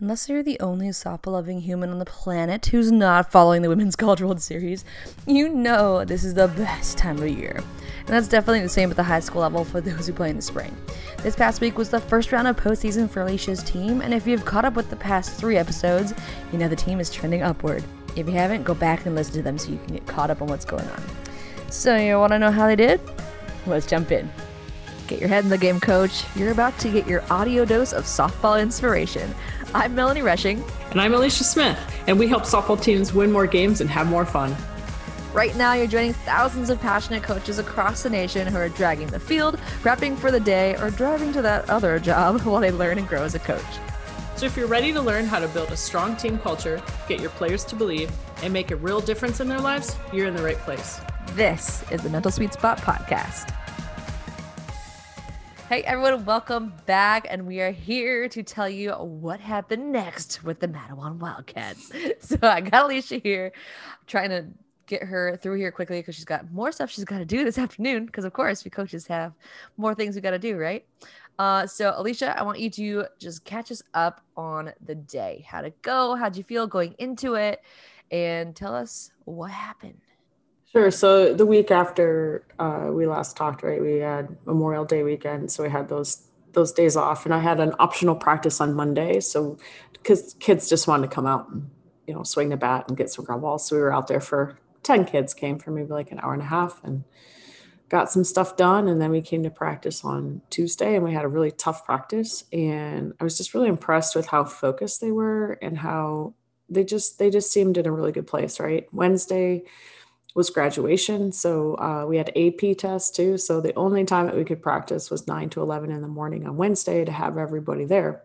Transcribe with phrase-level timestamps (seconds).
[0.00, 3.96] Unless you're the only softball loving human on the planet who's not following the Women's
[3.96, 4.84] College World Series,
[5.26, 7.56] you know this is the best time of year.
[7.98, 10.36] And that's definitely the same at the high school level for those who play in
[10.36, 10.72] the spring.
[11.24, 14.44] This past week was the first round of postseason for Alicia's team, and if you've
[14.44, 16.14] caught up with the past three episodes,
[16.52, 17.82] you know the team is trending upward.
[18.14, 20.40] If you haven't, go back and listen to them so you can get caught up
[20.40, 21.02] on what's going on.
[21.70, 23.00] So, you want to know how they did?
[23.66, 24.30] Let's jump in.
[25.08, 26.24] Get your head in the game, coach.
[26.36, 29.34] You're about to get your audio dose of softball inspiration.
[29.74, 30.64] I'm Melanie Rushing.
[30.90, 34.24] And I'm Alicia Smith, and we help softball teams win more games and have more
[34.24, 34.56] fun.
[35.34, 39.20] Right now, you're joining thousands of passionate coaches across the nation who are dragging the
[39.20, 43.06] field, prepping for the day, or driving to that other job while they learn and
[43.06, 43.62] grow as a coach.
[44.36, 47.30] So, if you're ready to learn how to build a strong team culture, get your
[47.30, 48.10] players to believe,
[48.42, 50.98] and make a real difference in their lives, you're in the right place.
[51.32, 53.54] This is the Mental Sweet Spot Podcast.
[55.68, 60.60] Hey everyone, welcome back, and we are here to tell you what happened next with
[60.60, 61.92] the Mattawan Wildcats.
[62.20, 64.46] So I got Alicia here, I'm trying to
[64.86, 67.58] get her through here quickly because she's got more stuff she's got to do this
[67.64, 68.06] afternoon.
[68.06, 69.34] Because of course, we coaches have
[69.76, 70.86] more things we got to do, right?
[71.38, 75.44] Uh, so Alicia, I want you to just catch us up on the day.
[75.46, 76.14] How'd it go?
[76.14, 77.62] How'd you feel going into it?
[78.10, 80.00] And tell us what happened.
[80.72, 80.90] Sure.
[80.90, 85.62] So the week after uh, we last talked, right, we had Memorial Day weekend, so
[85.62, 89.56] we had those those days off, and I had an optional practice on Monday, so
[89.92, 91.70] because kids just wanted to come out and
[92.06, 94.20] you know swing the bat and get some ground balls, so we were out there
[94.20, 97.04] for ten kids came for maybe like an hour and a half and
[97.88, 101.24] got some stuff done, and then we came to practice on Tuesday, and we had
[101.24, 105.52] a really tough practice, and I was just really impressed with how focused they were
[105.62, 106.34] and how
[106.68, 108.60] they just they just seemed in a really good place.
[108.60, 109.64] Right, Wednesday
[110.38, 111.32] was graduation.
[111.32, 113.36] So uh, we had AP tests too.
[113.36, 116.46] So the only time that we could practice was 9 to 11 in the morning
[116.46, 118.22] on Wednesday to have everybody there.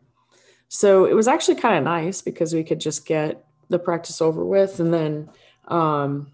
[0.67, 4.45] So it was actually kind of nice because we could just get the practice over
[4.45, 5.31] with and then
[5.69, 6.31] um,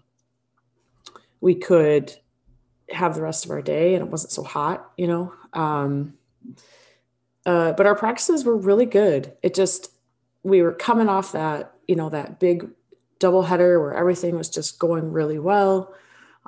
[1.40, 2.14] we could
[2.90, 5.32] have the rest of our day and it wasn't so hot, you know.
[5.54, 6.12] Um,
[7.46, 9.32] uh, but our practices were really good.
[9.42, 9.92] It just,
[10.42, 12.68] we were coming off that, you know, that big
[13.20, 15.94] doubleheader where everything was just going really well.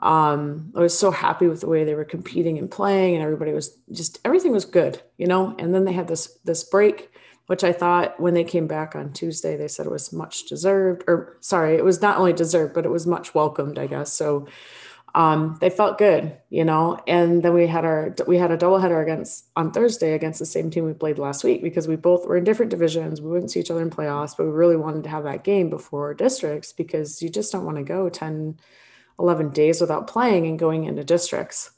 [0.01, 3.53] Um, I was so happy with the way they were competing and playing, and everybody
[3.53, 5.55] was just everything was good, you know.
[5.59, 7.13] And then they had this this break,
[7.47, 11.05] which I thought when they came back on Tuesday, they said it was much deserved,
[11.07, 14.13] or sorry, it was not only deserved, but it was much welcomed, I guess.
[14.13, 14.49] So
[15.15, 16.99] um, they felt good, you know.
[17.07, 20.71] And then we had our we had a doubleheader against on Thursday against the same
[20.71, 23.21] team we played last week because we both were in different divisions.
[23.21, 25.69] We wouldn't see each other in playoffs, but we really wanted to have that game
[25.69, 28.59] before districts because you just don't want to go 10,
[29.19, 31.73] 11 days without playing and going into districts.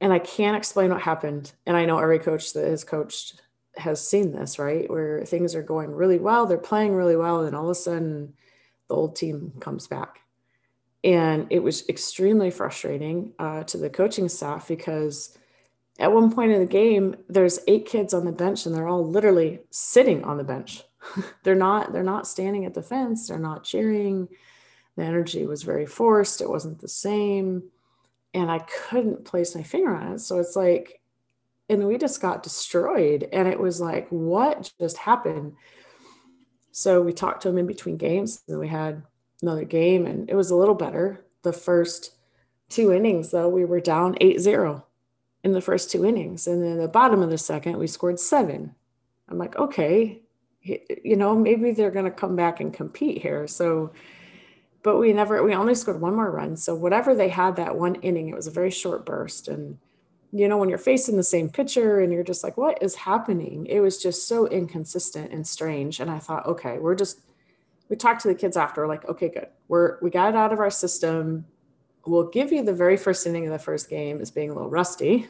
[0.00, 1.52] And I can't explain what happened.
[1.66, 3.40] And I know every coach that has coached
[3.76, 4.88] has seen this, right?
[4.88, 8.34] Where things are going really well, they're playing really well, and all of a sudden
[8.88, 10.20] the old team comes back
[11.06, 15.38] and it was extremely frustrating uh, to the coaching staff because
[16.00, 19.08] at one point in the game, there's eight kids on the bench and they're all
[19.08, 20.82] literally sitting on the bench.
[21.44, 23.28] they're not they're not standing at the fence.
[23.28, 24.26] They're not cheering.
[24.96, 26.40] The energy was very forced.
[26.40, 27.70] It wasn't the same,
[28.34, 30.20] and I couldn't place my finger on it.
[30.20, 31.00] So it's like,
[31.68, 33.28] and we just got destroyed.
[33.32, 35.52] And it was like, what just happened?
[36.72, 39.02] So we talked to them in between games, and we had
[39.42, 41.24] another game and it was a little better.
[41.42, 42.12] The first
[42.68, 44.84] two innings, though, we were down 8 0
[45.44, 46.46] in the first two innings.
[46.46, 48.74] And then the bottom of the second, we scored seven.
[49.28, 50.20] I'm like, okay,
[50.62, 53.46] you know, maybe they're going to come back and compete here.
[53.46, 53.92] So,
[54.82, 56.56] but we never, we only scored one more run.
[56.56, 59.48] So, whatever they had that one inning, it was a very short burst.
[59.48, 59.78] And,
[60.32, 63.66] you know, when you're facing the same pitcher and you're just like, what is happening?
[63.66, 66.00] It was just so inconsistent and strange.
[66.00, 67.20] And I thought, okay, we're just,
[67.88, 69.48] we talked to the kids after like okay good.
[69.68, 71.46] We're we got it out of our system.
[72.06, 74.70] We'll give you the very first inning of the first game as being a little
[74.70, 75.28] rusty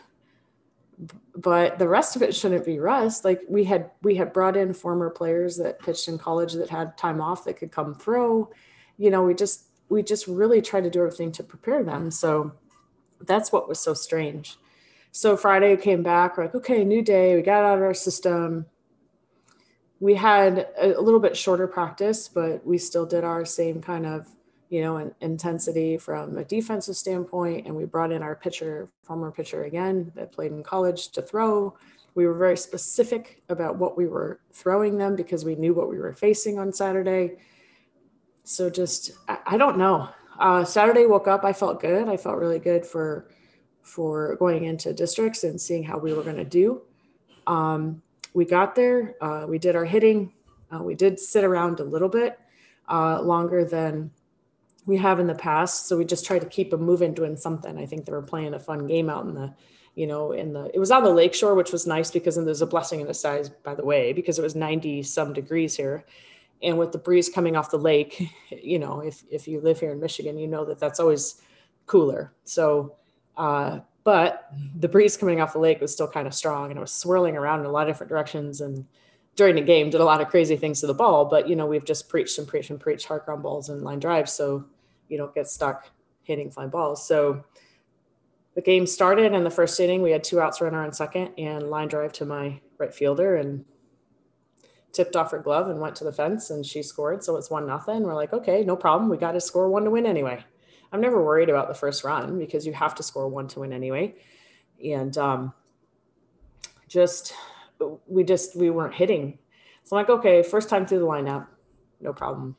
[1.37, 3.25] but the rest of it shouldn't be rust.
[3.25, 6.97] Like we had we had brought in former players that pitched in college that had
[6.97, 8.49] time off that could come through.
[8.97, 12.11] You know we just we just really tried to do everything to prepare them.
[12.11, 12.53] So
[13.21, 14.57] that's what was so strange.
[15.13, 18.67] So friday came back we're like okay new day we got out of our system
[20.01, 24.29] we had a, little bit shorter practice, but we still did our same kind of,
[24.69, 27.67] you know, in, intensity from a defensive standpoint.
[27.67, 31.77] And we brought in our pitcher, former pitcher again that played in college to throw.
[32.15, 35.99] We were very specific about what we were throwing them because we knew what we
[35.99, 37.37] were facing on Saturday.
[38.45, 40.09] So just, I, I don't know.
[40.39, 42.09] Uh, Saturday woke up, I felt good.
[42.09, 43.29] I felt really good for
[43.87, 46.83] for going into districts and seeing how we were going to do.
[47.47, 48.03] Um,
[48.37, 49.15] we got there.
[49.23, 50.31] Uh, we did our hitting.
[50.71, 52.39] Uh, we did sit around a little bit
[52.87, 54.11] uh, longer than
[54.85, 55.89] we have in the past.
[55.89, 57.79] So we just tried to keep them moving, doing something.
[57.79, 59.55] I think they were playing a fun game out in the,
[59.95, 62.61] you know, in the, it was on the lakeshore, which was nice because, and there's
[62.61, 66.05] a blessing in disguise, by the way, because it was 90 some degrees here.
[66.63, 69.93] And with the breeze coming off the lake, you know, if, if you live here
[69.93, 71.41] in Michigan, you know that that's always
[71.87, 72.35] cooler.
[72.45, 72.97] So,
[73.39, 76.81] uh, but the breeze coming off the lake was still kind of strong and it
[76.81, 78.61] was swirling around in a lot of different directions.
[78.61, 78.87] And
[79.35, 81.25] during the game, did a lot of crazy things to the ball.
[81.25, 83.99] But, you know, we've just preached and preached and preached hard ground balls and line
[83.99, 84.33] drives.
[84.33, 84.65] So
[85.09, 85.91] you don't get stuck
[86.23, 87.05] hitting fly balls.
[87.05, 87.45] So
[88.55, 90.03] the game started in the first inning.
[90.03, 93.65] We had two outs, runner on second, and line drive to my right fielder and
[94.93, 97.25] tipped off her glove and went to the fence and she scored.
[97.25, 98.05] So it's one nothing.
[98.05, 99.11] We're like, okay, no problem.
[99.11, 100.45] We got to score one to win anyway.
[100.93, 103.73] I'm never worried about the first run because you have to score one to win
[103.73, 104.15] anyway.
[104.85, 105.53] And um,
[106.89, 107.35] just
[108.07, 109.39] we just we weren't hitting.
[109.85, 111.47] So I'm like, okay, first time through the lineup,
[112.01, 112.57] no problem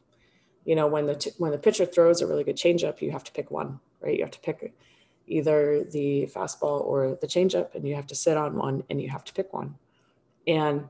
[0.68, 3.24] you know when the t- when the pitcher throws a really good changeup, you have
[3.24, 4.15] to pick one, right?
[4.15, 4.74] You have to pick
[5.25, 9.09] either the fastball or the changeup, and you have to sit on one, and you
[9.09, 9.75] have to pick one.
[10.45, 10.89] And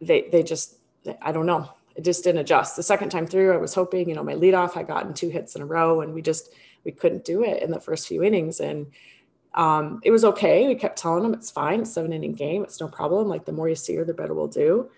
[0.00, 0.78] they they just
[1.20, 2.76] I don't know, it just didn't adjust.
[2.76, 5.56] The second time through, I was hoping, you know, my leadoff, I gotten two hits
[5.56, 6.52] in a row, and we just
[6.84, 8.86] we couldn't do it in the first few innings, and
[9.54, 10.66] um, it was okay.
[10.66, 13.28] We kept telling them it's fine, it's seven inning game, it's no problem.
[13.28, 14.90] Like the more you see her, the better we'll do.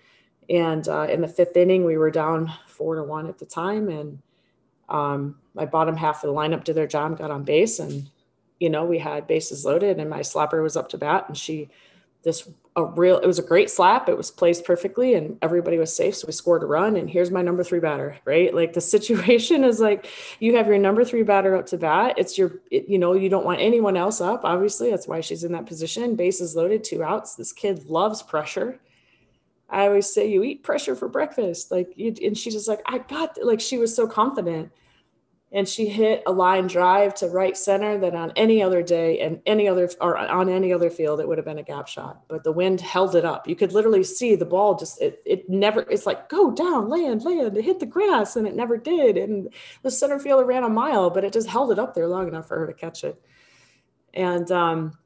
[0.49, 3.89] And uh, in the fifth inning, we were down four to one at the time.
[3.89, 4.19] And
[4.89, 7.79] um, my bottom half of the lineup did their job, got on base.
[7.79, 8.09] And,
[8.59, 11.25] you know, we had bases loaded and my slapper was up to bat.
[11.27, 11.69] And she,
[12.25, 14.09] this, a real, it was a great slap.
[14.09, 16.17] It was placed perfectly and everybody was safe.
[16.17, 16.97] So we scored a run.
[16.97, 18.53] And here's my number three batter, right?
[18.53, 20.07] Like the situation is like
[20.39, 22.15] you have your number three batter up to bat.
[22.17, 24.41] It's your, it, you know, you don't want anyone else up.
[24.43, 26.17] Obviously, that's why she's in that position.
[26.17, 27.35] Bases loaded, two outs.
[27.35, 28.81] This kid loves pressure
[29.69, 31.71] I always say, you eat pressure for breakfast.
[31.71, 34.71] Like, you, and she's just like, I got, like, she was so confident.
[35.51, 39.39] And she hit a line drive to right center that on any other day and
[39.45, 42.23] any other, or on any other field, it would have been a gap shot.
[42.27, 43.47] But the wind held it up.
[43.47, 47.23] You could literally see the ball just, it, it never, it's like, go down, land,
[47.23, 48.35] land, it hit the grass.
[48.35, 49.17] And it never did.
[49.17, 52.27] And the center fielder ran a mile, but it just held it up there long
[52.27, 53.21] enough for her to catch it.
[54.13, 54.97] And, um,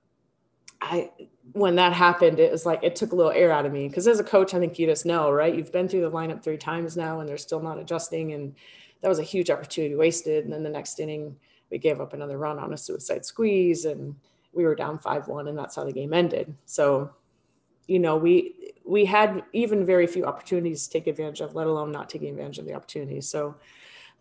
[0.82, 1.12] I,
[1.54, 4.08] when that happened, it was like it took a little air out of me because
[4.08, 5.54] as a coach, I think you just know, right?
[5.54, 8.56] You've been through the lineup three times now, and they're still not adjusting, and
[9.02, 10.44] that was a huge opportunity wasted.
[10.44, 11.36] And then the next inning,
[11.72, 14.16] we gave up another run on a suicide squeeze, and
[14.54, 16.54] we were down five one, and that's how the game ended.
[16.66, 17.12] So,
[17.88, 21.92] you know, we we had even very few opportunities to take advantage of, let alone
[21.92, 23.30] not taking advantage of the opportunities.
[23.30, 23.56] So,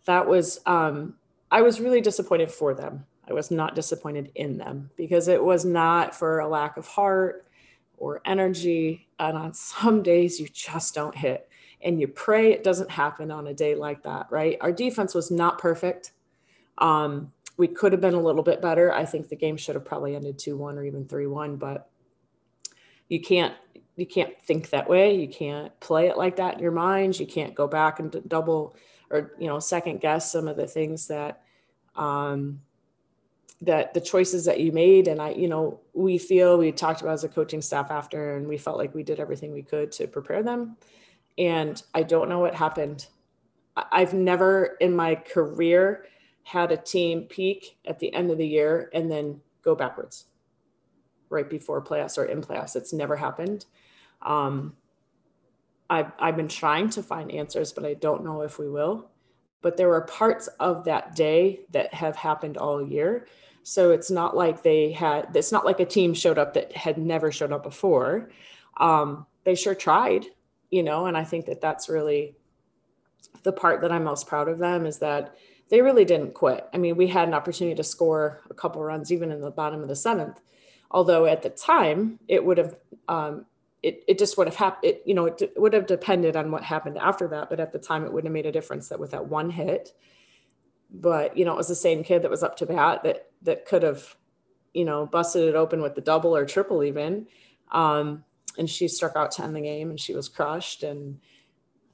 [0.05, 1.15] that was um,
[1.51, 3.05] I was really disappointed for them.
[3.27, 7.45] I was not disappointed in them because it was not for a lack of heart
[7.97, 9.07] or energy.
[9.19, 11.48] And on some days, you just don't hit.
[11.81, 14.57] And you pray it doesn't happen on a day like that, right?
[14.61, 16.11] Our defense was not perfect.
[16.77, 18.91] Um, we could have been a little bit better.
[18.91, 21.89] I think the game should have probably ended 2 1 or even 3 1, but
[23.09, 23.53] you can't
[23.97, 27.27] you can't think that way you can't play it like that in your mind you
[27.27, 28.75] can't go back and double
[29.09, 31.41] or you know second guess some of the things that
[31.95, 32.61] um,
[33.61, 37.13] that the choices that you made and i you know we feel we talked about
[37.13, 40.07] as a coaching staff after and we felt like we did everything we could to
[40.07, 40.77] prepare them
[41.39, 43.07] and i don't know what happened.
[43.91, 46.05] I've never in my career
[46.43, 50.25] had a team peak at the end of the year and then go backwards
[51.29, 52.75] right before playoffs or in playoffs.
[52.75, 53.65] It's never happened.
[54.21, 54.75] Um,
[55.89, 59.09] I've, I've been trying to find answers but i don't know if we will.
[59.61, 63.27] But there were parts of that day that have happened all year.
[63.63, 66.97] So it's not like they had, it's not like a team showed up that had
[66.97, 68.29] never showed up before.
[68.77, 70.25] Um, they sure tried,
[70.71, 72.35] you know, and I think that that's really
[73.43, 75.35] the part that I'm most proud of them is that
[75.69, 76.67] they really didn't quit.
[76.73, 79.81] I mean, we had an opportunity to score a couple runs even in the bottom
[79.81, 80.41] of the seventh,
[80.91, 82.75] although at the time it would have,
[83.07, 83.45] um,
[83.81, 86.63] it, it just would have happened, you know, it, it would have depended on what
[86.63, 87.49] happened after that.
[87.49, 89.93] But at the time, it wouldn't have made a difference that with that one hit,
[90.91, 93.65] but you know, it was the same kid that was up to bat that that
[93.65, 94.15] could have,
[94.73, 97.27] you know, busted it open with the double or triple even.
[97.71, 98.23] Um,
[98.57, 100.83] and she struck out to end the game and she was crushed.
[100.83, 101.19] And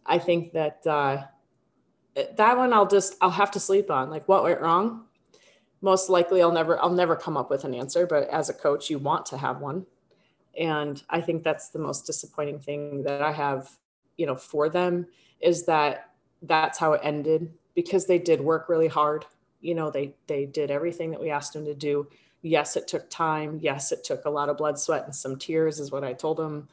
[0.05, 1.23] I think that uh,
[2.35, 4.09] that one I'll just I'll have to sleep on.
[4.09, 5.05] Like what went wrong?
[5.81, 8.89] Most likely I'll never I'll never come up with an answer, but as a coach,
[8.89, 9.85] you want to have one.
[10.57, 13.69] And I think that's the most disappointing thing that I have,
[14.17, 15.07] you know, for them
[15.41, 19.25] is that that's how it ended because they did work really hard
[19.65, 22.07] you know they they did everything that we asked them to do
[22.45, 25.79] yes it took time yes it took a lot of blood sweat and some tears
[25.79, 26.67] is what i told them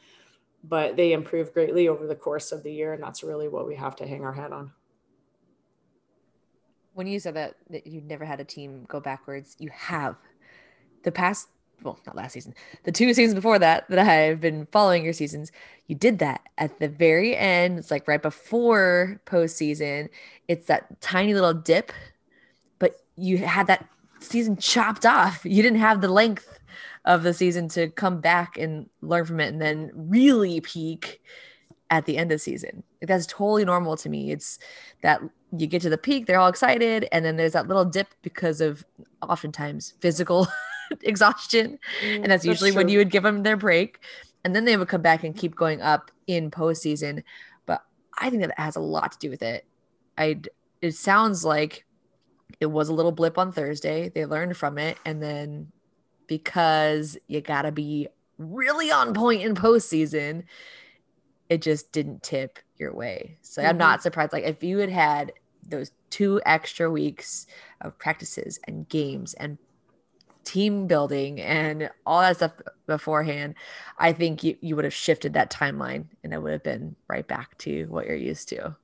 [0.63, 3.75] but they improved greatly over the course of the year, and that's really what we
[3.75, 4.71] have to hang our hat on.
[6.93, 10.15] When you said that, that you never had a team go backwards, you have.
[11.03, 11.49] The past
[11.81, 12.53] well, not last season,
[12.83, 15.51] the two seasons before that, that I've been following your seasons,
[15.87, 17.77] you did that at the very end.
[17.77, 20.07] It's like right before postseason.
[20.47, 21.91] It's that tiny little dip,
[22.79, 23.85] but you had that
[24.23, 25.41] season chopped off.
[25.43, 26.59] You didn't have the length
[27.05, 31.21] of the season to come back and learn from it and then really peak
[31.89, 32.83] at the end of the season.
[33.01, 34.31] Like that's totally normal to me.
[34.31, 34.57] It's
[35.01, 35.21] that
[35.55, 38.61] you get to the peak, they're all excited, and then there's that little dip because
[38.61, 38.83] of
[39.21, 40.47] oftentimes physical
[41.01, 41.77] exhaustion.
[42.01, 42.77] Mm, and that's, that's usually true.
[42.77, 43.99] when you would give them their break.
[44.45, 47.23] And then they would come back and keep going up in postseason.
[47.65, 47.83] But
[48.19, 49.65] I think that has a lot to do with it.
[50.17, 50.41] I
[50.81, 51.85] it sounds like
[52.59, 54.09] it was a little blip on Thursday.
[54.09, 54.97] They learned from it.
[55.05, 55.71] And then
[56.27, 58.07] because you gotta be
[58.37, 60.43] really on point in postseason,
[61.49, 63.37] it just didn't tip your way.
[63.41, 63.69] So mm-hmm.
[63.69, 64.33] I'm not surprised.
[64.33, 65.33] Like if you had had
[65.67, 67.47] those two extra weeks
[67.81, 69.57] of practices and games and
[70.43, 72.51] team building and all that stuff
[72.85, 73.55] beforehand,
[73.97, 77.27] I think you, you would have shifted that timeline and it would have been right
[77.27, 78.75] back to what you're used to.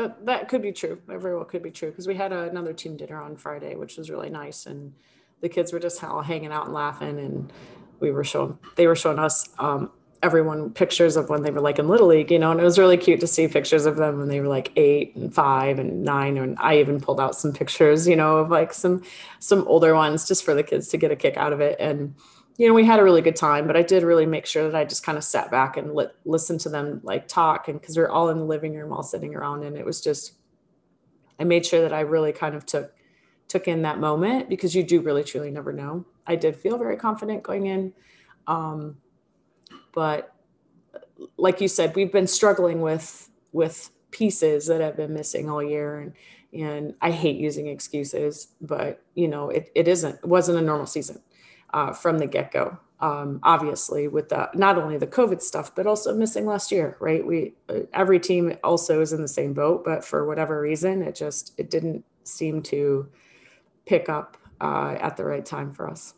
[0.00, 0.98] That, that could be true.
[1.08, 3.98] That very well could be true because we had another team dinner on Friday, which
[3.98, 4.64] was really nice.
[4.64, 4.94] And
[5.42, 7.18] the kids were just all hanging out and laughing.
[7.18, 7.52] And
[8.00, 9.90] we were showing, they were showing us um,
[10.22, 12.78] everyone pictures of when they were like in little league you know and it was
[12.78, 16.04] really cute to see pictures of them when they were like eight and five and
[16.04, 19.02] nine and i even pulled out some pictures you know of like some
[19.38, 22.14] some older ones just for the kids to get a kick out of it and
[22.56, 24.76] you know we had a really good time but i did really make sure that
[24.76, 27.96] i just kind of sat back and li- listened to them like talk and because
[27.96, 30.34] we are all in the living room all sitting around and it was just
[31.38, 32.92] i made sure that i really kind of took
[33.50, 36.06] took in that moment because you do really truly never know.
[36.24, 37.92] I did feel very confident going in
[38.46, 38.96] um,
[39.92, 40.34] but
[41.36, 46.00] like you said, we've been struggling with with pieces that have been missing all year
[46.00, 46.12] and
[46.52, 50.86] and I hate using excuses, but you know, it, it isn't, it wasn't a normal
[50.86, 51.22] season
[51.72, 52.78] uh, from the get go.
[53.00, 57.26] Um, obviously with the, not only the COVID stuff, but also missing last year, right?
[57.26, 61.14] We, uh, every team also is in the same boat, but for whatever reason, it
[61.14, 63.08] just, it didn't seem to
[63.86, 66.12] pick up uh, at the right time for us.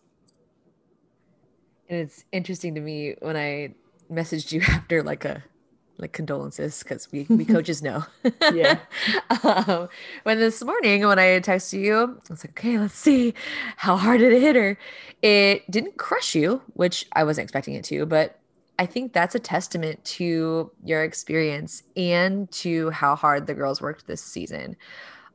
[1.88, 3.74] And it's interesting to me when I
[4.10, 5.44] messaged you after like a
[5.98, 8.04] like condolences because we we coaches know.
[8.52, 8.78] yeah.
[9.44, 9.88] um,
[10.24, 13.34] when this morning when I texted you, I was like, okay, let's see
[13.76, 14.78] how hard it hit her.
[15.22, 18.38] It didn't crush you, which I wasn't expecting it to, but
[18.78, 24.06] I think that's a testament to your experience and to how hard the girls worked
[24.06, 24.76] this season.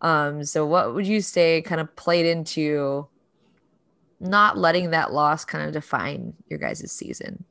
[0.02, 3.08] Um, so what would you say kind of played into
[4.20, 7.46] not letting that loss kind of define your guys' season?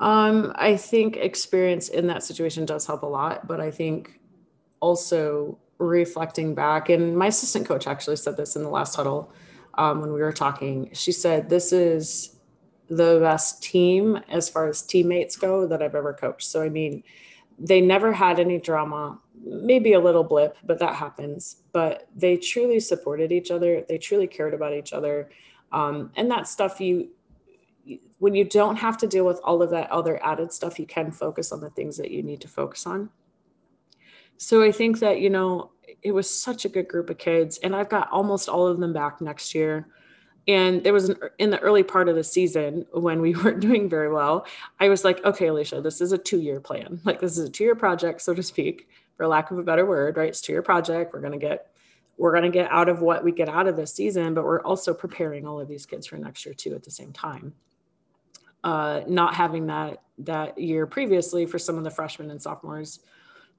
[0.00, 4.18] Um, I think experience in that situation does help a lot, but I think
[4.80, 9.32] also reflecting back, and my assistant coach actually said this in the last huddle
[9.74, 10.90] um, when we were talking.
[10.92, 12.36] She said, This is
[12.88, 16.48] the best team as far as teammates go that I've ever coached.
[16.48, 17.04] So, I mean,
[17.58, 21.62] they never had any drama maybe a little blip, but that happens.
[21.72, 23.84] But they truly supported each other.
[23.88, 25.30] They truly cared about each other.
[25.72, 27.10] Um, and that stuff you,
[28.18, 31.10] when you don't have to deal with all of that other added stuff, you can
[31.10, 33.10] focus on the things that you need to focus on.
[34.36, 35.70] So I think that, you know,
[36.02, 37.58] it was such a good group of kids.
[37.58, 39.86] And I've got almost all of them back next year.
[40.48, 43.88] And there was an, in the early part of the season when we weren't doing
[43.88, 44.46] very well,
[44.78, 47.00] I was like, okay, Alicia, this is a two year plan.
[47.04, 49.84] Like, this is a two year project, so to speak for lack of a better
[49.84, 50.30] word, right?
[50.30, 51.12] It's to your project.
[51.12, 51.66] We're going to get
[52.16, 54.62] we're going to get out of what we get out of this season, but we're
[54.62, 57.54] also preparing all of these kids for next year too at the same time.
[58.62, 63.00] Uh, not having that that year previously for some of the freshmen and sophomores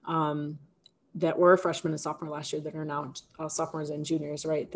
[0.06, 0.60] um,
[1.16, 4.72] that were freshmen and sophomore last year that are now uh, sophomores and juniors, right?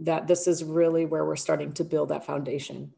[0.00, 2.92] That this is really where we're starting to build that foundation.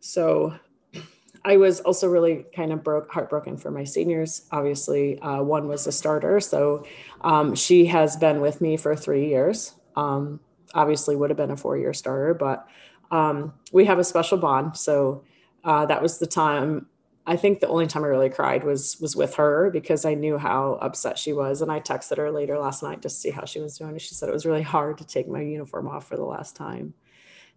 [0.00, 0.54] So
[1.44, 4.46] I was also really kind of broke, heartbroken for my seniors.
[4.50, 6.84] Obviously, uh, one was a starter, so
[7.20, 9.74] um, she has been with me for three years.
[9.94, 10.40] Um,
[10.74, 12.66] obviously, would have been a four-year starter, but
[13.10, 14.76] um, we have a special bond.
[14.76, 15.24] So
[15.64, 16.86] uh, that was the time.
[17.26, 20.36] I think the only time I really cried was was with her because I knew
[20.36, 23.60] how upset she was, and I texted her later last night to see how she
[23.60, 23.92] was doing.
[23.92, 26.54] And she said it was really hard to take my uniform off for the last
[26.54, 26.94] time.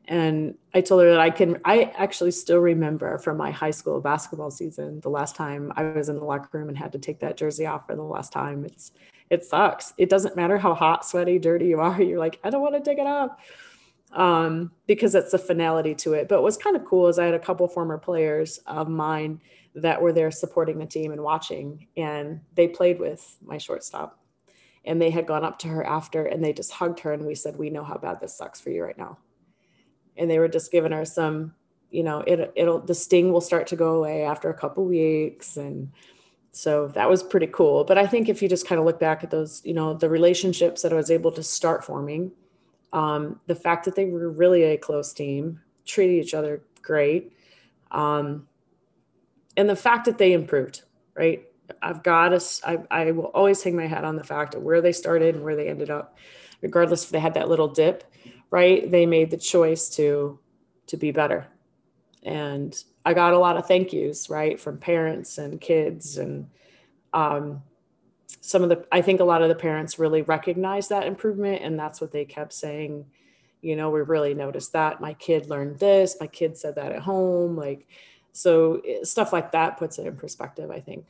[0.07, 3.99] And I told her that I can, I actually still remember from my high school
[3.99, 7.19] basketball season, the last time I was in the locker room and had to take
[7.19, 8.63] that jersey off for the last time.
[8.63, 8.93] It's,
[9.29, 9.93] it sucks.
[9.97, 12.01] It doesn't matter how hot, sweaty, dirty you are.
[12.01, 13.31] You're like, I don't want to take it off.
[14.13, 16.27] Um, because it's the finality to it.
[16.27, 19.41] But what's kind of cool is I had a couple former players of mine
[19.75, 24.19] that were there supporting the team and watching, and they played with my shortstop.
[24.85, 27.35] And they had gone up to her after and they just hugged her and we
[27.35, 29.17] said, We know how bad this sucks for you right now.
[30.15, 31.53] And they were just giving her some,
[31.91, 35.57] you know, it it'll the sting will start to go away after a couple weeks.
[35.57, 35.91] And
[36.53, 37.83] so that was pretty cool.
[37.83, 40.09] But I think if you just kind of look back at those, you know, the
[40.09, 42.31] relationships that I was able to start forming,
[42.97, 47.31] um, the fact that they were really a close team, treated each other great,
[47.91, 48.47] um,
[49.55, 50.81] and the fact that they improved,
[51.13, 51.43] right?
[51.79, 54.81] I've got to, I, I will always hang my hat on the fact of where
[54.81, 56.17] they started and where they ended up,
[56.61, 58.03] regardless if they had that little dip,
[58.49, 58.89] right?
[58.89, 60.39] They made the choice to,
[60.87, 61.45] to be better.
[62.23, 64.59] And I got a lot of thank yous, right?
[64.59, 66.47] From parents and kids and,
[67.13, 67.61] um,
[68.27, 71.79] some of the i think a lot of the parents really recognize that improvement and
[71.79, 73.05] that's what they kept saying
[73.61, 77.01] you know we really noticed that my kid learned this my kid said that at
[77.01, 77.87] home like
[78.33, 81.05] so eh, stuff like that puts it in perspective i think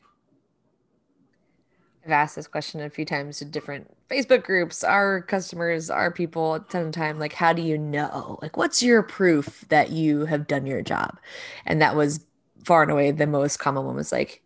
[2.05, 6.55] I've asked this question a few times to different Facebook groups, our customers, our people
[6.55, 8.39] at the time, like, how do you know?
[8.41, 11.19] Like, what's your proof that you have done your job?
[11.65, 12.25] And that was
[12.63, 14.41] far and away the most common one was like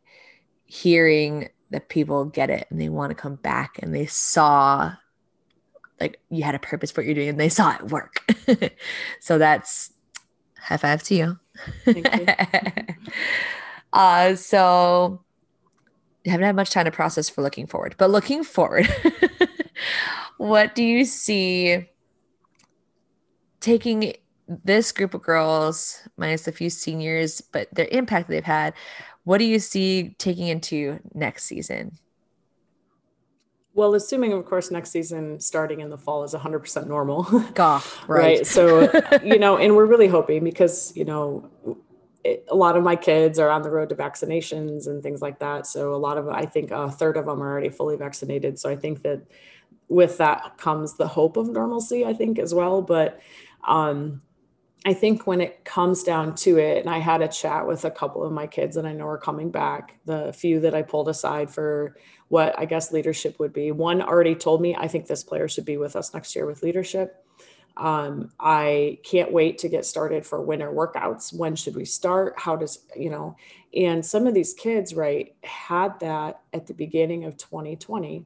[0.66, 4.94] hearing that people get it and they want to come back and they saw
[6.00, 8.26] like you had a purpose for what you're doing and they saw it work.
[9.20, 9.94] so that's
[10.60, 11.40] high five to you.
[11.86, 12.04] you.
[13.94, 15.24] uh, so
[16.24, 18.88] you haven't had much time to process for looking forward, but looking forward,
[20.38, 21.88] what do you see
[23.60, 24.14] taking
[24.48, 28.74] this group of girls, minus a few seniors, but their impact they've had?
[29.24, 31.98] What do you see taking into next season?
[33.74, 37.24] Well, assuming, of course, next season starting in the fall is 100% normal.
[37.54, 38.38] Gosh, right.
[38.38, 38.48] right.
[38.48, 38.92] So,
[39.24, 41.50] you know, and we're really hoping because, you know,
[42.24, 45.40] it, a lot of my kids are on the road to vaccinations and things like
[45.40, 45.68] that.
[45.68, 48.60] So a lot of, I think a third of them are already fully vaccinated.
[48.60, 49.22] So I think that
[49.88, 52.82] with that comes the hope of normalcy, I think as well.
[52.82, 53.22] But
[53.66, 54.22] um,
[54.84, 57.92] I think when it comes down to it, and I had a chat with a
[57.92, 61.08] couple of my kids that I know are coming back, the few that I pulled
[61.08, 61.96] aside for
[62.30, 63.72] what I guess leadership would be.
[63.72, 66.64] One already told me, I think this player should be with us next year with
[66.64, 67.24] leadership.
[67.78, 71.32] Um, I can't wait to get started for winter workouts.
[71.32, 72.34] When should we start?
[72.38, 73.36] How does, you know,
[73.76, 78.26] and some of these kids, right, had that at the beginning of 2020,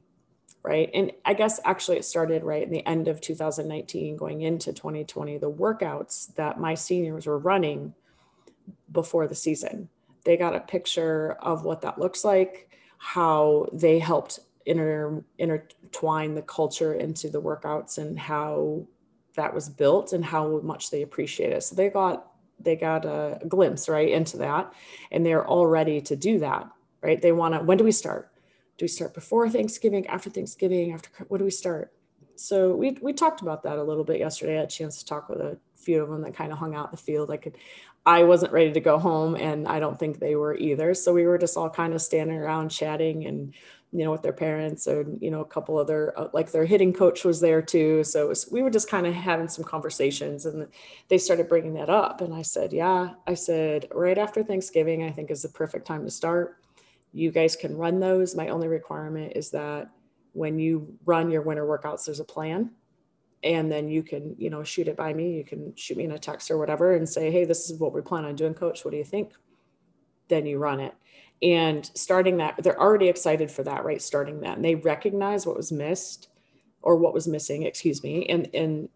[0.66, 0.90] right?
[0.92, 5.38] And I guess actually it started right in the end of 2019, going into 2020,
[5.38, 7.94] the workouts that my seniors were running
[8.90, 9.88] before the season.
[10.24, 16.42] They got a picture of what that looks like, how they helped inter, intertwine the
[16.42, 18.84] culture into the workouts and how
[19.36, 21.62] that was built and how much they appreciate it.
[21.62, 24.72] So they got they got a glimpse right into that
[25.12, 26.66] and they're all ready to do that,
[27.02, 27.20] right?
[27.20, 28.32] They want to when do we start?
[28.78, 31.92] Do we start before Thanksgiving, after Thanksgiving, after what do we start?
[32.34, 34.54] So we we talked about that a little bit yesterday.
[34.54, 36.74] I had a chance to talk with a few of them that kind of hung
[36.74, 37.30] out in the field.
[37.30, 37.56] I could
[38.04, 40.94] I wasn't ready to go home and I don't think they were either.
[40.94, 43.54] So we were just all kind of standing around chatting and
[43.92, 46.92] you know, with their parents and, you know, a couple other, uh, like their hitting
[46.92, 48.04] coach was there too.
[48.04, 50.66] So was, we were just kind of having some conversations and
[51.08, 52.20] they started bringing that up.
[52.20, 56.04] And I said, yeah, I said, right after Thanksgiving, I think is the perfect time
[56.04, 56.58] to start.
[57.16, 58.36] You guys can run those.
[58.36, 59.88] My only requirement is that
[60.32, 62.72] when you run your winter workouts, there's a plan.
[63.42, 65.34] And then you can you know shoot it by me.
[65.38, 67.94] You can shoot me in a text or whatever and say hey this is what
[67.94, 68.84] we plan on doing coach.
[68.84, 69.32] What do you think?
[70.28, 70.94] Then you run it.
[71.40, 74.02] And starting that they're already excited for that right?
[74.02, 74.56] Starting that.
[74.56, 76.28] And they recognize what was missed
[76.82, 78.90] or what was missing excuse me and and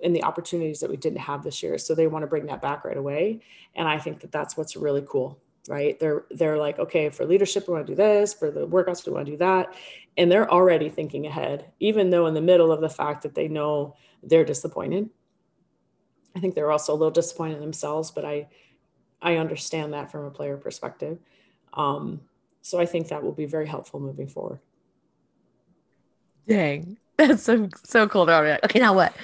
[0.00, 1.78] in the opportunities that we didn't have this year.
[1.78, 3.40] So they want to bring that back right away.
[3.74, 7.66] And i think that that's what's really cool right they're they're like okay for leadership
[7.66, 9.74] we want to do this for the workouts we want to do that
[10.16, 13.48] and they're already thinking ahead even though in the middle of the fact that they
[13.48, 15.08] know they're disappointed
[16.36, 18.46] i think they're also a little disappointed themselves but i
[19.22, 21.18] i understand that from a player perspective
[21.74, 22.20] um,
[22.62, 24.60] so I think that will be very helpful moving forward.
[26.48, 28.28] Dang, that's so so cool.
[28.28, 29.14] Okay, now what?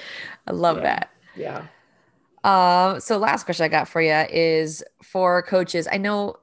[0.47, 0.83] I love yeah.
[0.83, 1.11] that.
[1.37, 1.67] Yeah.
[2.45, 3.01] Um.
[3.01, 5.87] So last question I got for you is for coaches.
[5.91, 6.37] I know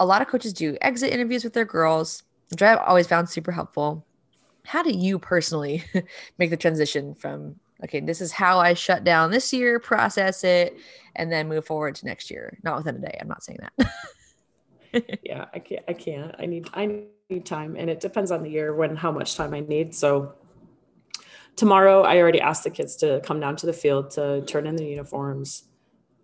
[0.00, 3.52] a lot of coaches do exit interviews with their girls, which I've always found super
[3.52, 4.04] helpful.
[4.64, 5.84] How do you personally
[6.38, 10.76] make the transition from okay, this is how I shut down this year, process it,
[11.14, 12.58] and then move forward to next year?
[12.62, 13.18] Not within a day.
[13.20, 15.20] I'm not saying that.
[15.22, 15.84] yeah, I can't.
[15.88, 16.34] I can't.
[16.38, 16.68] I need.
[16.72, 19.94] I need time, and it depends on the year when how much time I need.
[19.94, 20.34] So,
[21.56, 24.76] tomorrow, I already asked the kids to come down to the field to turn in
[24.76, 25.64] the uniforms,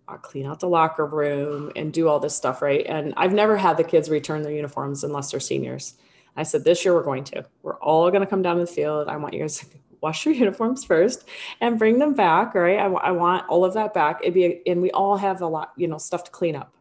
[0.07, 2.85] uh, clean out the locker room, and do all this stuff, right?
[2.85, 5.95] And I've never had the kids return their uniforms unless they're seniors.
[6.35, 7.45] I said, this year we're going to.
[7.61, 9.07] We're all going to come down to the field.
[9.07, 9.65] I want you guys to
[10.01, 11.27] wash your uniforms first
[11.61, 12.79] and bring them back, right?
[12.79, 14.19] I, I want all of that back.
[14.21, 16.75] It'd be, a, and we all have a lot, you know, stuff to clean up.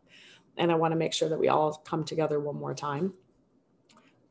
[0.56, 3.14] And I want to make sure that we all come together one more time.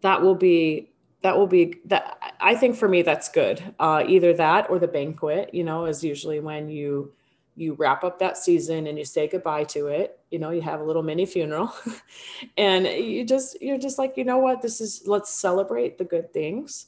[0.02, 0.91] That will be
[1.22, 3.62] that will be that i think for me that's good.
[3.80, 7.14] Uh, either that or the banquet you know is usually when you
[7.56, 10.20] you wrap up that season and you say goodbye to it.
[10.30, 11.74] You know you have a little mini funeral.
[12.58, 14.62] And you just you're just like you know what?
[14.62, 16.88] This is let's celebrate the good things.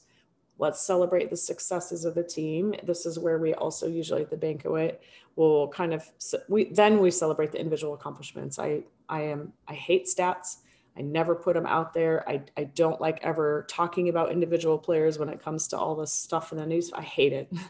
[0.58, 2.74] Let's celebrate the successes of the team.
[2.84, 5.02] This is where we also usually at the banquet
[5.36, 6.08] will kind of
[6.48, 8.58] we then we celebrate the individual accomplishments.
[8.58, 10.58] I i am i hate stats
[10.96, 12.28] I never put them out there.
[12.28, 16.12] I, I don't like ever talking about individual players when it comes to all this
[16.12, 16.92] stuff in the news.
[16.92, 17.52] I hate it.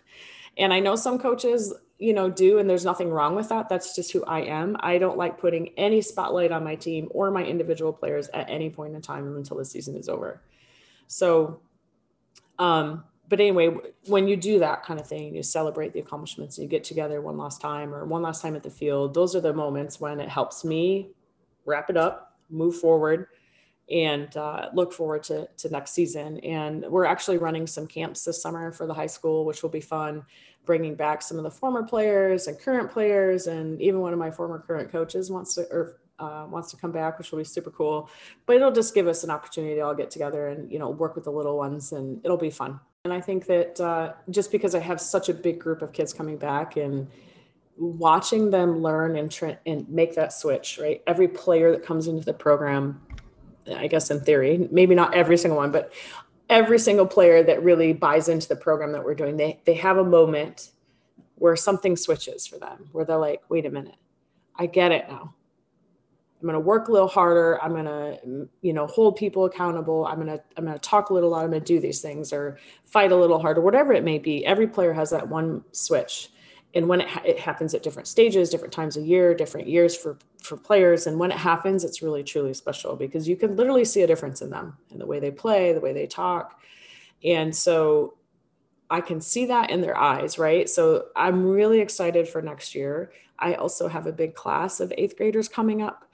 [0.56, 3.68] And I know some coaches, you know, do, and there's nothing wrong with that.
[3.68, 4.76] That's just who I am.
[4.80, 8.70] I don't like putting any spotlight on my team or my individual players at any
[8.70, 10.42] point in time until the season is over.
[11.08, 11.60] So,
[12.58, 13.74] um, but anyway,
[14.06, 17.38] when you do that kind of thing, you celebrate the accomplishments, you get together one
[17.38, 19.14] last time or one last time at the field.
[19.14, 21.08] Those are the moments when it helps me
[21.64, 23.28] wrap it up move forward
[23.90, 26.38] and uh, look forward to, to next season.
[26.40, 29.80] And we're actually running some camps this summer for the high school, which will be
[29.80, 30.24] fun,
[30.64, 33.46] bringing back some of the former players and current players.
[33.46, 36.92] And even one of my former current coaches wants to, or uh, wants to come
[36.92, 38.08] back, which will be super cool.
[38.46, 41.14] But it'll just give us an opportunity to all get together and, you know, work
[41.14, 42.80] with the little ones and it'll be fun.
[43.04, 46.14] And I think that uh, just because I have such a big group of kids
[46.14, 47.08] coming back and,
[47.76, 51.02] watching them learn and tra- and make that switch right?
[51.06, 53.00] Every player that comes into the program
[53.76, 55.90] i guess in theory maybe not every single one but
[56.50, 59.96] every single player that really buys into the program that we're doing they they have
[59.96, 60.70] a moment
[61.36, 63.96] where something switches for them where they're like wait a minute.
[64.56, 65.34] I get it now.
[66.40, 67.62] I'm going to work a little harder.
[67.62, 70.06] I'm going to you know hold people accountable.
[70.06, 72.32] I'm going to i'm going to talk a little i'm going to do these things
[72.32, 74.44] or fight a little harder whatever it may be.
[74.44, 76.30] Every player has that one switch
[76.74, 79.96] and when it, ha- it happens at different stages different times of year different years
[79.96, 83.84] for for players and when it happens it's really truly special because you can literally
[83.84, 86.60] see a difference in them in the way they play the way they talk.
[87.22, 88.14] And so
[88.90, 90.68] i can see that in their eyes right?
[90.68, 93.12] So i'm really excited for next year.
[93.38, 96.04] I also have a big class of eighth graders coming up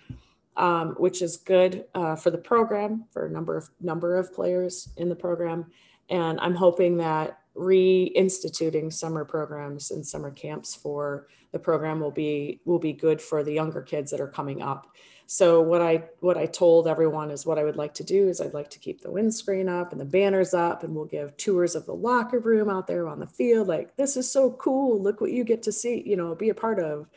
[0.56, 4.90] um, which is good uh, for the program for a number of number of players
[4.96, 5.66] in the program.
[6.10, 12.60] And i'm hoping that reinstituting summer programs and summer camps for the program will be
[12.64, 14.86] will be good for the younger kids that are coming up.
[15.26, 18.40] So what I what I told everyone is what I would like to do is
[18.40, 21.74] I'd like to keep the windscreen up and the banners up and we'll give tours
[21.74, 25.20] of the locker room out there on the field like this is so cool look
[25.20, 27.08] what you get to see you know be a part of.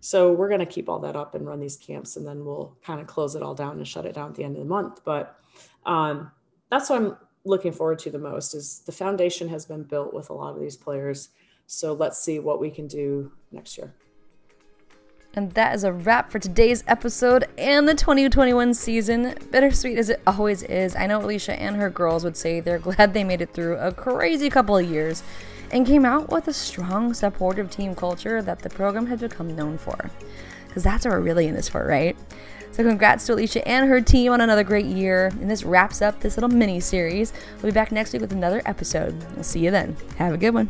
[0.00, 2.76] So we're going to keep all that up and run these camps and then we'll
[2.84, 4.68] kind of close it all down and shut it down at the end of the
[4.68, 5.38] month but
[5.86, 6.30] um,
[6.70, 10.30] that's what I'm looking forward to the most is the foundation has been built with
[10.30, 11.28] a lot of these players.
[11.66, 13.94] So let's see what we can do next year.
[15.36, 19.34] And that is a wrap for today's episode and the 2021 season.
[19.50, 20.94] Bittersweet as it always is.
[20.94, 23.92] I know Alicia and her girls would say they're glad they made it through a
[23.92, 25.22] crazy couple of years
[25.72, 29.76] and came out with a strong, supportive team culture that the program had become known
[29.76, 30.10] for.
[30.68, 32.16] Because that's what we're really in this for, right?
[32.74, 35.26] So, congrats to Alicia and her team on another great year.
[35.40, 37.32] And this wraps up this little mini series.
[37.62, 39.14] We'll be back next week with another episode.
[39.36, 39.96] We'll see you then.
[40.16, 40.68] Have a good one.